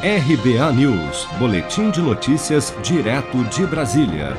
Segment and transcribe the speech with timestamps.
[0.00, 4.36] RBA News, Boletim de Notícias, direto de Brasília.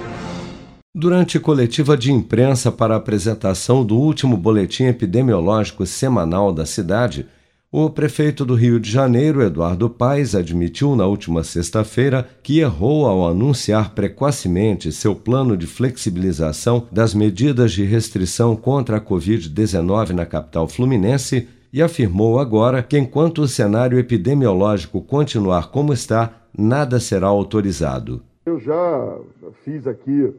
[0.96, 7.26] Durante coletiva de imprensa para apresentação do último boletim epidemiológico semanal da cidade,
[7.70, 13.28] o prefeito do Rio de Janeiro, Eduardo Paes, admitiu na última sexta-feira que errou ao
[13.28, 20.70] anunciar precocemente seu plano de flexibilização das medidas de restrição contra a Covid-19 na capital
[20.70, 28.22] fluminense e afirmou agora que, enquanto o cenário epidemiológico continuar como está, nada será autorizado.
[28.46, 29.20] Eu já
[29.64, 30.34] fiz aqui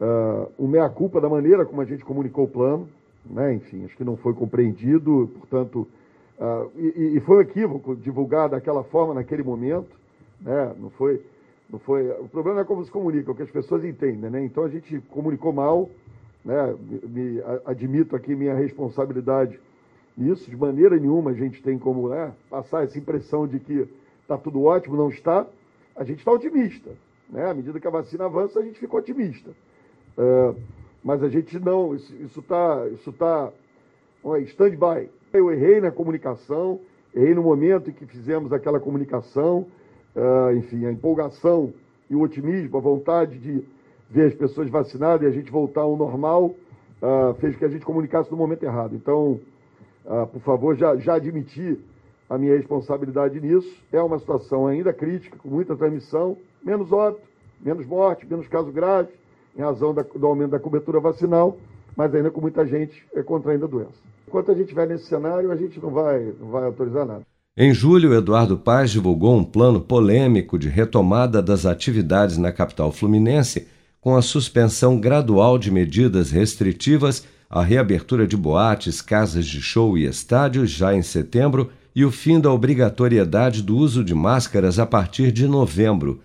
[0.00, 2.88] uh, o meia-culpa da maneira como a gente comunicou o plano,
[3.24, 3.54] né?
[3.54, 5.86] enfim, acho que não foi compreendido, portanto,
[6.38, 9.90] uh, e, e, foi um equívoco divulgar daquela forma naquele momento,
[10.40, 10.72] né?
[10.78, 11.22] não foi.
[11.70, 14.42] Não foi, o problema é como se comunica, o que as pessoas entendem, né?
[14.42, 15.90] Então a gente comunicou mal,
[16.42, 16.74] né?
[16.80, 19.60] Me, me, admito aqui minha responsabilidade
[20.18, 23.88] isso, de maneira nenhuma, a gente tem como né, passar essa impressão de que
[24.22, 25.46] está tudo ótimo, não está.
[25.94, 26.90] A gente está otimista.
[27.30, 27.48] Né?
[27.48, 29.50] À medida que a vacina avança, a gente fica otimista.
[30.16, 30.56] Uh,
[31.04, 33.50] mas a gente não, isso está isso tá,
[34.22, 35.08] tá stand-by.
[35.32, 36.80] Eu errei na comunicação,
[37.14, 39.66] errei no momento em que fizemos aquela comunicação,
[40.16, 41.72] uh, enfim, a empolgação
[42.10, 43.62] e o otimismo, a vontade de
[44.10, 46.54] ver as pessoas vacinadas e a gente voltar ao normal,
[47.02, 48.94] uh, fez que a gente comunicasse no momento errado.
[48.96, 49.38] Então,
[50.08, 51.78] ah, por favor, já, já admiti
[52.30, 53.70] a minha responsabilidade nisso.
[53.92, 57.22] É uma situação ainda crítica, com muita transmissão, menos óbito,
[57.60, 59.12] menos morte, menos casos graves,
[59.56, 61.58] em razão da, do aumento da cobertura vacinal,
[61.94, 64.08] mas ainda com muita gente é, contraindo a doença.
[64.26, 67.22] Enquanto a gente estiver nesse cenário, a gente não vai, não vai autorizar nada.
[67.56, 73.66] Em julho, Eduardo Paz divulgou um plano polêmico de retomada das atividades na capital fluminense,
[74.00, 80.04] com a suspensão gradual de medidas restritivas a reabertura de boates, casas de show e
[80.04, 85.32] estádios já em setembro e o fim da obrigatoriedade do uso de máscaras a partir
[85.32, 86.20] de novembro.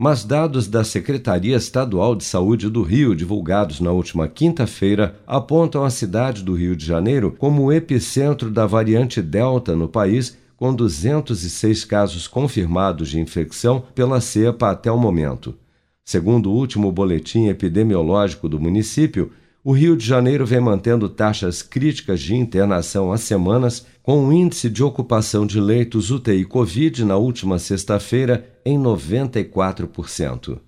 [0.00, 5.90] Mas dados da Secretaria Estadual de Saúde do Rio, divulgados na última quinta-feira, apontam a
[5.90, 11.84] cidade do Rio de Janeiro como o epicentro da variante Delta no país, com 206
[11.84, 15.56] casos confirmados de infecção pela cepa até o momento.
[16.04, 19.32] Segundo o último boletim epidemiológico do município,
[19.68, 24.32] o Rio de Janeiro vem mantendo taxas críticas de internação há semanas, com o um
[24.32, 30.58] índice de ocupação de leitos UTI Covid na última sexta-feira em 94%.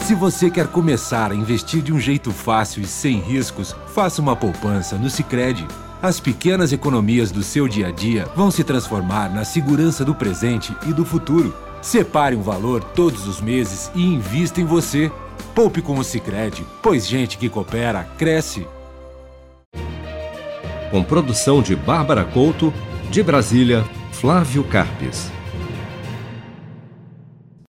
[0.00, 4.34] Se você quer começar a investir de um jeito fácil e sem riscos, faça uma
[4.34, 5.66] poupança no Sicredi.
[6.00, 10.74] As pequenas economias do seu dia a dia vão se transformar na segurança do presente
[10.86, 11.54] e do futuro.
[11.82, 15.12] Separe um valor todos os meses e invista em você.
[15.54, 18.66] Poupe com o Sicredi, pois gente que coopera cresce.
[20.90, 22.72] Com produção de Bárbara Couto,
[23.10, 25.37] de Brasília, Flávio Carpes.